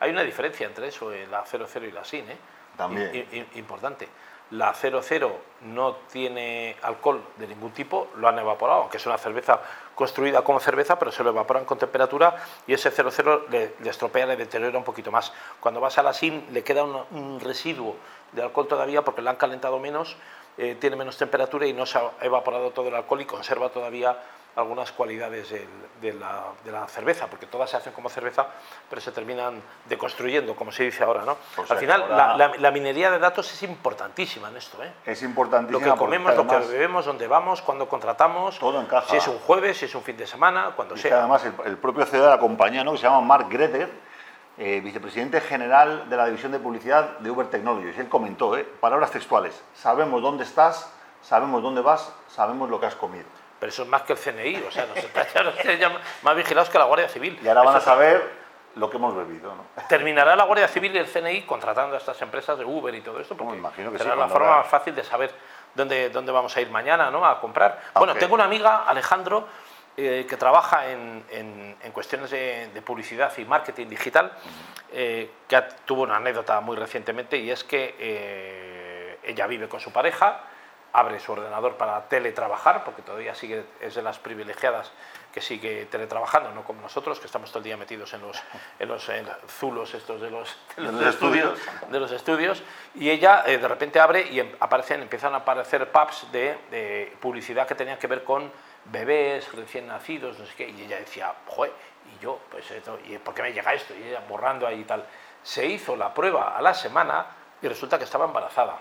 Hay 0.00 0.10
una 0.10 0.22
diferencia 0.22 0.66
entre 0.66 0.88
eso, 0.88 1.12
eh, 1.12 1.26
la 1.28 1.44
00 1.46 1.86
y 1.86 1.92
la 1.92 2.04
sin, 2.04 2.28
¿eh? 2.28 2.36
También. 2.76 3.28
importante. 3.54 4.08
La 4.50 4.74
00 4.74 5.36
no 5.62 5.94
tiene 6.12 6.76
alcohol 6.82 7.20
de 7.38 7.46
ningún 7.48 7.72
tipo, 7.72 8.08
lo 8.16 8.28
han 8.28 8.38
evaporado, 8.38 8.82
aunque 8.82 8.98
es 8.98 9.06
una 9.06 9.16
cerveza 9.16 9.60
construida 9.94 10.42
como 10.42 10.60
cerveza, 10.60 10.98
pero 10.98 11.10
se 11.10 11.24
lo 11.24 11.30
evaporan 11.30 11.64
con 11.64 11.78
temperatura 11.78 12.36
y 12.66 12.74
ese 12.74 12.90
00 12.90 13.46
le, 13.50 13.74
le 13.80 13.90
estropea, 13.90 14.26
le 14.26 14.36
deteriora 14.36 14.76
un 14.76 14.84
poquito 14.84 15.10
más. 15.10 15.32
Cuando 15.60 15.80
vas 15.80 15.96
a 15.98 16.02
la 16.02 16.12
SIN 16.12 16.46
le 16.52 16.62
queda 16.62 16.84
un, 16.84 17.40
residuo 17.40 17.96
de 18.32 18.42
alcohol 18.42 18.68
todavía 18.68 19.02
porque 19.02 19.22
la 19.22 19.30
han 19.30 19.36
calentado 19.36 19.78
menos 19.78 20.16
eh, 20.56 20.76
tiene 20.78 20.94
menos 20.94 21.16
temperatura 21.16 21.66
y 21.66 21.72
no 21.72 21.84
se 21.84 21.98
ha 21.98 22.12
evaporado 22.20 22.70
todo 22.70 22.88
el 22.88 22.94
alcohol 22.94 23.22
y 23.22 23.24
conserva 23.24 23.70
todavía 23.70 24.16
algunas 24.56 24.92
cualidades 24.92 25.50
de, 26.00 26.12
la, 26.12 26.86
cerveza, 26.88 27.26
porque 27.26 27.46
todas 27.46 27.70
se 27.70 27.76
hacen 27.76 27.92
como 27.92 28.08
cerveza, 28.08 28.46
pero 28.88 29.00
se 29.00 29.10
terminan 29.10 29.60
deconstruyendo, 29.88 30.54
como 30.54 30.70
se 30.70 30.84
dice 30.84 31.02
ahora. 31.02 31.24
¿no? 31.24 31.36
Al 31.68 31.78
final, 31.78 32.58
la, 32.58 32.70
minería 32.70 33.10
de 33.10 33.18
datos 33.18 33.52
es 33.52 33.62
importantísima 33.62 34.48
en 34.48 34.56
esto. 34.56 34.82
¿eh? 34.82 34.92
Es 35.06 35.22
importantísima. 35.22 35.86
Lo 35.86 35.92
que 35.92 35.98
comemos, 35.98 36.36
lo 36.36 36.46
que 36.46 36.58
bebemos, 36.58 37.04
dónde 37.04 37.26
vamos, 37.26 37.62
cuándo 37.62 37.88
contratamos, 37.88 38.58
todo 38.58 38.80
encaja. 38.80 39.08
si 39.08 39.16
es 39.16 39.28
un 39.28 39.38
jueves, 39.38 39.78
si 39.78 39.86
es 39.86 39.94
un 39.94 40.02
fin 40.02 40.16
de 40.16 40.26
semana, 40.26 40.72
cuando 40.76 40.96
sea. 40.96 41.20
además, 41.20 41.44
el, 41.64 41.76
propio 41.78 42.04
CEO 42.06 42.24
de 42.24 42.30
la 42.30 42.38
compañía, 42.38 42.84
¿no? 42.84 42.92
que 42.92 42.98
se 42.98 43.04
llama 43.04 43.20
Mark 43.20 43.48
Greter, 43.48 43.90
eh, 44.56 44.80
vicepresidente 44.80 45.40
general 45.40 46.08
de 46.08 46.16
la 46.16 46.26
división 46.26 46.52
de 46.52 46.60
publicidad 46.60 47.18
de 47.18 47.30
Uber 47.30 47.48
Technologies, 47.48 47.98
él 47.98 48.08
comentó, 48.08 48.56
¿eh? 48.56 48.64
palabras 48.80 49.10
textuales, 49.10 49.60
sabemos 49.74 50.22
dónde 50.22 50.44
estás, 50.44 50.92
sabemos 51.22 51.60
dónde 51.60 51.80
vas, 51.80 52.12
sabemos 52.28 52.70
lo 52.70 52.78
que 52.78 52.86
has 52.86 52.94
comido 52.94 53.26
pero 53.64 53.72
eso 53.72 53.84
es 53.84 53.88
más 53.88 54.02
que 54.02 54.12
el 54.12 54.18
CNI, 54.18 54.56
o 54.68 54.70
sea, 54.70 54.84
nos 54.84 54.98
está 54.98 55.74
ya 55.78 55.90
más 56.20 56.36
vigilados 56.36 56.68
que 56.68 56.76
la 56.76 56.84
Guardia 56.84 57.08
Civil. 57.08 57.40
Y 57.42 57.48
ahora 57.48 57.62
van 57.62 57.76
a 57.76 57.80
saber 57.80 58.30
lo 58.74 58.90
que 58.90 58.98
hemos 58.98 59.16
bebido, 59.16 59.54
¿no? 59.54 59.64
Terminará 59.88 60.36
la 60.36 60.44
Guardia 60.44 60.68
Civil 60.68 60.94
y 60.94 60.98
el 60.98 61.06
CNI 61.06 61.46
contratando 61.46 61.94
a 61.94 61.98
estas 61.98 62.20
empresas 62.20 62.58
de 62.58 62.64
Uber 62.66 62.94
y 62.94 63.00
todo 63.00 63.18
esto, 63.20 63.34
porque 63.34 63.56
imagino 63.56 63.90
que 63.90 63.96
será 63.96 64.16
la 64.16 64.28
forma 64.28 64.58
más 64.58 64.66
fácil 64.66 64.94
de 64.94 65.02
saber 65.02 65.30
dónde, 65.74 66.10
dónde 66.10 66.30
vamos 66.30 66.54
a 66.54 66.60
ir 66.60 66.68
mañana, 66.68 67.10
¿no? 67.10 67.24
A 67.24 67.40
comprar. 67.40 67.80
Bueno, 67.94 68.14
tengo 68.16 68.34
una 68.34 68.44
amiga, 68.44 68.84
Alejandro, 68.86 69.48
eh, 69.96 70.26
que 70.28 70.36
trabaja 70.36 70.90
en, 70.90 71.24
en, 71.30 71.92
cuestiones 71.92 72.30
de, 72.32 72.82
publicidad 72.84 73.32
y 73.38 73.46
marketing 73.46 73.86
digital, 73.86 74.30
eh, 74.92 75.30
que 75.48 75.62
tuvo 75.86 76.02
una 76.02 76.16
anécdota 76.16 76.60
muy 76.60 76.76
recientemente 76.76 77.38
y 77.38 77.50
es 77.50 77.64
que 77.64 77.94
eh, 77.98 79.18
ella 79.22 79.46
vive 79.46 79.70
con 79.70 79.80
su 79.80 79.90
pareja, 79.90 80.42
abre 80.94 81.18
su 81.18 81.32
ordenador 81.32 81.76
para 81.76 82.08
teletrabajar, 82.08 82.84
porque 82.84 83.02
todavía 83.02 83.34
sigue, 83.34 83.64
es 83.80 83.96
de 83.96 84.02
las 84.02 84.20
privilegiadas 84.20 84.92
que 85.32 85.40
sigue 85.40 85.86
teletrabajando, 85.86 86.52
no 86.52 86.62
como 86.62 86.80
nosotros, 86.80 87.18
que 87.18 87.26
estamos 87.26 87.50
todo 87.50 87.58
el 87.58 87.64
día 87.64 87.76
metidos 87.76 88.14
en 88.14 88.22
los, 88.22 88.40
en 88.78 88.88
los 88.88 89.10
zulos 89.48 89.92
estos 89.92 90.20
de 90.20 90.30
los, 90.30 90.56
estudios, 91.04 91.58
de 91.90 91.98
los 91.98 92.12
estudios, 92.12 92.62
y 92.94 93.10
ella 93.10 93.42
eh, 93.44 93.58
de 93.58 93.66
repente 93.66 93.98
abre 93.98 94.28
y 94.30 94.38
em, 94.38 94.52
aparecen, 94.60 95.02
empiezan 95.02 95.34
a 95.34 95.38
aparecer 95.38 95.90
pubs 95.90 96.30
de, 96.30 97.12
publicidad 97.20 97.66
que 97.66 97.74
tenían 97.74 97.98
que 97.98 98.06
ver 98.06 98.22
con 98.22 98.52
bebés 98.84 99.52
recién 99.52 99.88
nacidos, 99.88 100.38
no 100.38 100.46
sé 100.46 100.54
qué, 100.54 100.68
y 100.68 100.82
ella 100.82 100.98
decía, 100.98 101.34
joder, 101.48 101.72
y 102.14 102.22
yo, 102.22 102.38
pues 102.48 102.70
esto, 102.70 103.00
¿y 103.04 103.18
por 103.18 103.34
qué 103.34 103.42
me 103.42 103.52
llega 103.52 103.74
esto? 103.74 103.94
Y 103.96 104.04
ella 104.04 104.22
borrando 104.28 104.64
ahí 104.64 104.82
y 104.82 104.84
tal. 104.84 105.04
Se 105.42 105.66
hizo 105.66 105.96
la 105.96 106.14
prueba 106.14 106.56
a 106.56 106.62
la 106.62 106.72
semana 106.72 107.26
y 107.60 107.66
resulta 107.66 107.98
que 107.98 108.04
estaba 108.04 108.26
embarazada 108.26 108.78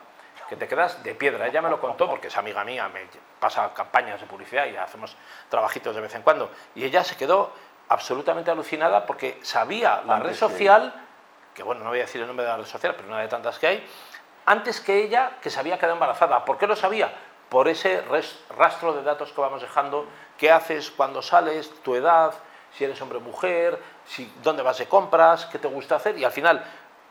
que 0.54 0.58
te 0.58 0.68
quedas 0.68 1.04
de 1.04 1.16
piedra. 1.16 1.48
Ella 1.48 1.64
me 1.64 1.70
lo 1.70 1.80
contó 1.80 2.08
porque 2.08 2.28
es 2.28 2.38
amiga 2.38 2.64
mía, 2.64 2.88
me 2.88 3.08
pasa 3.40 3.74
campañas 3.74 4.22
de 4.22 4.28
publicidad 4.28 4.68
y 4.68 4.76
hacemos 4.78 5.18
trabajitos 5.50 5.96
de 5.96 6.02
vez 6.02 6.14
en 6.14 6.22
cuando. 6.22 6.52
Y 6.76 6.84
ella 6.84 7.04
se 7.04 7.18
quedó 7.18 7.52
absolutamente 7.90 8.52
alucinada 8.52 9.04
porque 9.08 9.40
sabía 9.42 10.04
la 10.06 10.20
red 10.20 10.36
social, 10.36 10.94
que 11.56 11.64
bueno, 11.64 11.84
no 11.84 11.90
voy 11.90 12.00
a 12.00 12.02
decir 12.04 12.22
el 12.22 12.28
nombre 12.28 12.46
de 12.46 12.52
la 12.52 12.58
red 12.58 12.66
social, 12.66 12.94
pero 12.96 13.08
una 13.08 13.22
de 13.22 13.28
tantas 13.28 13.58
que 13.58 13.66
hay, 13.66 13.88
antes 14.46 14.80
que 14.80 15.04
ella 15.04 15.38
que 15.42 15.50
se 15.50 15.60
había 15.60 15.78
quedado 15.78 15.94
embarazada. 15.94 16.46
¿Por 16.46 16.60
qué 16.60 16.68
lo 16.68 16.76
sabía? 16.76 17.12
Por 17.50 17.68
ese 17.68 18.04
rastro 18.56 18.94
de 18.94 19.02
datos 19.02 19.32
que 19.32 19.42
vamos 19.42 19.62
dejando, 19.62 20.06
qué 20.38 20.52
haces 20.52 20.92
cuando 20.92 21.24
sales, 21.24 21.72
tu 21.82 21.96
edad, 21.96 22.32
si 22.78 22.84
eres 22.84 23.02
hombre 23.02 23.18
o 23.18 23.22
mujer, 23.22 23.82
si, 24.06 24.32
dónde 24.44 24.62
vas 24.62 24.78
de 24.78 24.88
compras, 24.88 25.48
qué 25.48 25.58
te 25.58 25.68
gusta 25.68 25.96
hacer, 25.96 26.16
y 26.20 26.24
al 26.24 26.32
final 26.32 26.64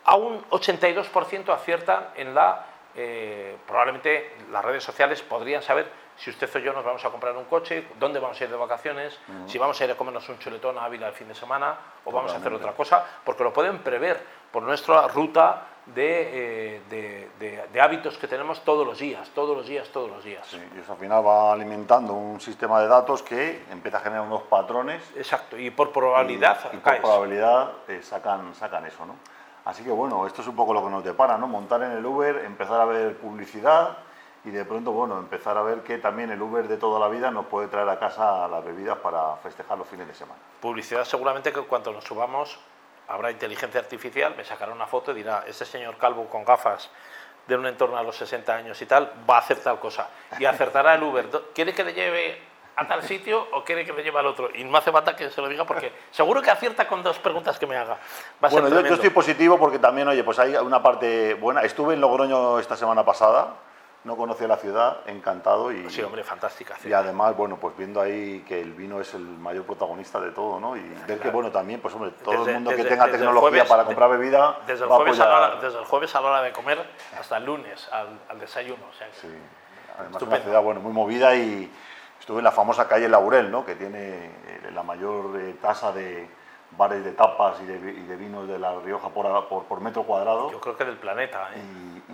a 0.05 0.15
un 0.15 0.45
82% 0.51 1.53
aciertan 1.53 2.09
en 2.15 2.35
la 2.35 2.67
eh, 2.95 3.57
probablemente 3.67 4.37
las 4.51 4.65
redes 4.65 4.85
sociales 4.85 5.23
podrían 5.23 5.63
saber 5.63 6.03
si 6.17 6.31
usted 6.31 6.49
o 6.55 6.59
yo 6.59 6.73
nos 6.73 6.85
vamos 6.85 7.05
a 7.05 7.11
comprar 7.11 7.37
un 7.37 7.45
coche, 7.45 7.87
dónde 7.99 8.21
vamos 8.21 8.41
a 8.41 8.45
ir 8.45 8.51
de 8.51 8.57
vacaciones, 8.57 9.19
si 9.47 9.59
vamos 9.59 9.81
a 9.81 9.85
ir 9.85 9.91
a 9.91 9.97
comernos 9.97 10.29
un 10.29 10.39
chuletón 10.39 10.79
a 10.79 10.85
Ávila 10.85 11.09
el 11.09 11.15
fin 11.15 11.27
de 11.27 11.35
semana 11.35 11.77
o 12.05 12.13
vamos 12.13 12.33
a 12.33 12.37
hacer 12.37 12.53
otra 12.53 12.73
cosa, 12.73 13.05
porque 13.25 13.43
lo 13.43 13.53
pueden 13.53 13.79
prever 13.79 14.21
por 14.53 14.63
nuestra 14.63 15.09
ruta 15.09 15.67
de, 15.87 16.79
eh, 16.89 17.61
de, 17.73 17.81
hábitos 17.81 18.17
que 18.19 18.29
tenemos 18.29 18.63
todos 18.63 18.87
los 18.87 18.99
días, 18.99 19.29
todos 19.31 19.57
los 19.57 19.67
días, 19.67 19.89
todos 19.89 20.11
los 20.11 20.23
días. 20.23 20.47
y 20.53 20.79
eso 20.79 20.93
al 20.93 20.99
final 20.99 21.27
va 21.27 21.53
alimentando 21.53 22.13
un 22.13 22.41
sistema 22.41 22.81
de 22.81 22.87
datos 22.87 23.23
que 23.23 23.65
empieza 23.71 23.99
a 23.99 24.01
generar 24.01 24.25
unos 24.25 24.43
patrones. 24.43 25.03
Exacto, 25.17 25.59
y 25.59 25.71
por 25.71 25.91
probabilidad. 25.91 26.73
Y, 26.73 26.77
por 26.77 27.01
probabilidad 27.01 27.73
eh, 27.89 28.01
sacan, 28.03 28.55
sacan 28.55 28.87
eso, 28.87 29.05
¿no? 29.07 29.17
Así 29.65 29.85
que 29.85 29.91
bueno, 29.91 30.27
esto 30.27 30.43
es 30.43 30.49
un 30.49 30.57
poco 30.57 30.75
lo 30.75 30.85
que 30.85 30.91
nos 30.91 31.05
depara, 31.05 31.39
¿no? 31.39 31.47
Montar 31.47 31.83
en 31.83 31.93
el 31.93 32.05
Uber, 32.05 32.45
empezar 32.45 32.81
a 32.81 32.85
ver 32.85 33.17
publicidad 33.17 33.99
y 34.45 34.51
de 34.51 34.65
pronto, 34.65 34.91
bueno, 34.91 35.19
empezar 35.19 35.57
a 35.57 35.63
ver 35.63 35.83
que 35.83 35.99
también 35.99 36.31
el 36.31 36.43
Uber 36.43 36.67
de 36.67 36.77
toda 36.77 36.99
la 36.99 37.09
vida 37.09 37.31
nos 37.31 37.47
puede 37.47 37.69
traer 37.69 37.89
a 37.89 37.99
casa 37.99 38.49
las 38.49 38.65
bebidas 38.65 38.99
para 38.99 39.37
festejar 39.37 39.79
los 39.79 39.87
fines 39.87 40.09
de 40.09 40.15
semana. 40.15 40.41
Publicidad 40.61 41.05
seguramente 41.05 41.53
que 41.53 41.61
cuando 41.63 41.93
nos 41.93 42.05
subamos 42.05 42.59
habrá 43.09 43.31
inteligencia 43.31 43.81
artificial, 43.81 44.35
me 44.37 44.45
sacará 44.45 44.73
una 44.73 44.87
foto 44.87 45.13
y 45.13 45.15
dirá, 45.15 45.45
este 45.47 45.65
señor 45.65 45.97
calvo 45.97 46.27
con 46.27 46.45
gafas 46.45 46.91
de 47.47 47.57
un 47.57 47.67
entorno 47.67 47.97
a 47.97 48.03
los 48.03 48.17
60 48.17 48.55
años 48.55 48.81
y 48.83 48.87
tal, 48.87 49.13
va 49.29 49.37
a 49.37 49.39
hacer 49.39 49.59
tal 49.59 49.79
cosa. 49.79 50.09
Y 50.39 50.45
acertará 50.45 50.95
el 50.95 51.03
Uber. 51.03 51.29
¿Quiere 51.55 51.75
que 51.75 51.85
le 51.85 51.93
lleve 51.93 52.41
a 52.77 52.87
tal 52.87 53.03
sitio 53.03 53.47
o 53.53 53.65
quiere 53.65 53.85
que 53.85 53.93
me 53.93 54.03
lleve 54.03 54.19
al 54.19 54.27
otro. 54.27 54.49
Y 54.55 54.65
no 54.65 54.77
hace 54.77 54.91
falta 54.91 55.15
que 55.15 55.31
se 55.31 55.41
lo 55.41 55.49
diga 55.49 55.65
porque 55.65 55.93
seguro 56.11 56.41
que 56.43 56.51
acierta 56.51 56.87
con 56.87 57.03
dos 57.03 57.19
preguntas 57.19 57.59
que 57.59 57.67
me 57.67 57.77
haga. 57.77 57.99
bueno, 58.41 58.69
yo, 58.69 58.95
estoy 58.95 59.11
positivo 59.11 59.59
porque 59.59 59.79
también, 59.79 60.09
oye, 60.09 60.25
pues 60.25 60.39
hay 60.39 60.55
una 60.57 60.83
parte 60.83 61.35
buena. 61.35 61.63
Estuve 61.63 61.95
en 61.95 62.01
Logroño 62.01 62.59
esta 62.59 62.77
semana 62.77 63.05
pasada, 63.05 63.55
no 64.05 64.17
conocía 64.17 64.49
la 64.49 64.57
ciudad, 64.57 64.99
encantado. 65.07 65.71
Y, 65.71 65.89
sí, 65.91 66.03
hombre, 66.03 66.25
fantástica. 66.25 66.77
Y 66.85 66.93
además, 66.93 67.37
bueno, 67.37 67.59
pues 67.59 67.77
viendo 67.77 68.01
ahí 68.01 68.45
que 68.49 68.61
el 68.61 68.73
vino 68.73 69.01
es 69.01 69.13
el 69.15 69.23
mayor 69.23 69.65
protagonista 69.65 70.19
de 70.21 70.31
todo, 70.31 70.59
¿no? 70.59 70.77
Y 70.77 70.81
ver 71.07 71.21
que, 71.21 71.31
bueno, 71.31 71.51
también, 71.51 71.81
pues 71.81 71.95
hombre, 71.95 72.13
todo 72.25 72.47
el 72.47 72.55
mundo 72.55 72.71
que 72.71 72.85
tenga 72.85 73.11
tecnología 73.11 73.65
para 73.65 73.85
comprar 73.85 74.11
bebida. 74.11 74.59
Desde 74.67 74.85
el, 74.85 74.91
jueves 74.91 75.21
a 75.21 75.29
la 75.29 75.37
hora, 75.37 75.61
desde 75.61 75.79
el 75.79 75.85
jueves 75.85 76.15
a 76.15 76.21
la 76.21 76.29
hora 76.29 76.43
de 76.43 76.53
comer 76.53 76.85
hasta 77.19 77.37
el 77.37 77.45
lunes 77.45 77.89
al, 77.93 78.39
desayuno. 78.41 78.83
O 78.91 78.95
sea, 78.95 79.09
sí, 79.13 79.29
además, 79.99 80.23
una 80.23 80.39
ciudad, 80.39 80.63
bueno, 80.63 80.81
muy 80.81 80.93
movida 80.93 81.37
y 81.37 81.71
Estuve 82.23 82.39
en 82.39 82.45
la 82.45 82.53
famosa 82.53 82.87
calle 82.87 83.09
Laurel, 83.09 83.51
¿no? 83.51 83.67
que 83.67 83.75
tiene 83.75 84.27
eh, 84.27 84.71
la 84.73 84.85
mayor 84.85 85.41
eh, 85.41 85.57
tasa 85.61 85.91
de 85.91 86.29
bares 86.79 87.05
de 87.05 87.11
tapas 87.15 87.61
y 87.61 87.65
de, 87.65 88.17
vinos 88.17 88.47
de 88.47 88.61
La 88.61 88.79
Rioja 88.79 89.09
por, 89.09 89.49
por, 89.49 89.81
metro 89.81 90.05
cuadrado. 90.05 90.49
Yo 90.53 90.61
creo 90.61 90.77
que 90.77 90.85
del 90.85 90.99
planeta. 90.99 91.49
¿eh? 91.53 91.61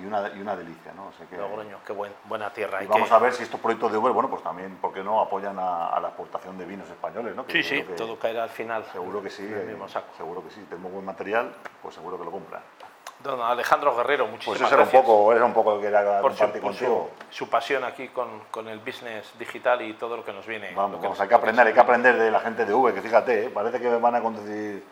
Y, 0.00 0.06
una, 0.06 0.30
y 0.34 0.40
una 0.40 0.56
delicia. 0.56 0.94
¿no? 0.94 1.08
O 1.08 1.28
que, 1.28 1.36
Logroño, 1.36 1.80
qué 1.86 1.92
buena 2.24 2.50
tierra. 2.54 2.82
Y, 2.82 2.86
vamos 2.86 3.12
a 3.12 3.18
ver 3.18 3.34
si 3.34 3.42
estos 3.42 3.60
proyectos 3.60 3.92
de 3.92 3.98
Uber, 3.98 4.14
bueno, 4.14 4.30
pues 4.30 4.42
también, 4.42 4.76
¿por 4.76 4.94
qué 4.94 5.04
no 5.04 5.20
apoyan 5.20 5.58
a, 5.58 6.00
la 6.00 6.08
exportación 6.08 6.56
de 6.56 6.64
vinos 6.64 6.88
españoles? 6.88 7.36
¿no? 7.36 7.44
sí, 7.46 7.62
sí, 7.62 7.84
todo 7.94 8.18
caerá 8.18 8.44
al 8.44 8.48
final. 8.48 8.86
Seguro 8.90 9.22
que 9.22 9.28
sí, 9.28 9.46
seguro 10.16 10.42
que 10.42 10.50
sí. 10.50 10.64
Tenemos 10.70 10.90
buen 10.90 11.04
material, 11.04 11.52
pues 11.82 11.94
seguro 11.94 12.18
que 12.18 12.24
lo 12.24 12.30
compran. 12.30 12.62
Don 13.20 13.40
Alejandro 13.40 13.96
Guerrero, 13.96 14.28
muchísimas 14.28 14.58
pues 14.58 14.70
eso 14.70 14.74
era 14.74 14.84
un 14.84 14.90
poco, 14.90 15.32
era 15.32 15.44
un 15.44 15.52
poco 15.52 15.74
lo 15.74 15.80
que 15.80 15.88
era 15.88 16.20
por 16.20 16.36
su, 16.36 16.60
contigo. 16.60 17.10
Su, 17.30 17.48
pasión 17.48 17.82
aquí 17.82 18.08
con, 18.08 18.44
con, 18.50 18.68
el 18.68 18.78
business 18.78 19.32
digital 19.36 19.82
y 19.82 19.94
todo 19.94 20.16
lo 20.16 20.24
que 20.24 20.32
nos 20.32 20.46
viene. 20.46 20.72
Vamos, 20.72 21.02
vamos 21.02 21.20
hay 21.20 21.26
que 21.26 21.34
aprender, 21.34 21.66
hay 21.66 21.72
que 21.72 21.80
aprender 21.80 22.16
de 22.16 22.30
la 22.30 22.38
gente 22.38 22.64
de 22.64 22.72
V, 22.72 22.94
que 22.94 23.02
fíjate, 23.02 23.46
¿eh? 23.46 23.50
parece 23.50 23.80
que 23.80 23.88
van 23.88 24.14
a 24.14 24.22
conducir 24.22 24.84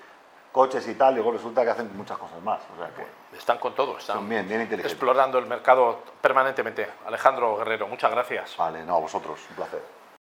coches 0.50 0.88
y 0.88 0.94
tal, 0.94 1.12
y 1.12 1.16
luego 1.16 1.32
resulta 1.32 1.62
que 1.62 1.70
hacen 1.70 1.96
muchas 1.96 2.18
cosas 2.18 2.42
más. 2.42 2.60
O 2.74 2.78
sea 2.78 2.88
que 2.94 3.36
están 3.36 3.58
con 3.58 3.74
todo, 3.74 3.98
están 3.98 4.28
bien, 4.28 4.48
bien 4.48 4.62
inteligentes. 4.62 4.92
explorando 4.92 5.38
el 5.38 5.46
mercado 5.46 6.00
permanentemente. 6.20 6.88
Alejandro 7.06 7.58
Guerrero, 7.58 7.86
muchas 7.86 8.10
gracias. 8.10 8.56
Vale, 8.56 8.84
no, 8.84 8.96
a 8.96 9.00
vosotros, 9.00 9.38
un 9.50 9.56
placer. 9.56 9.82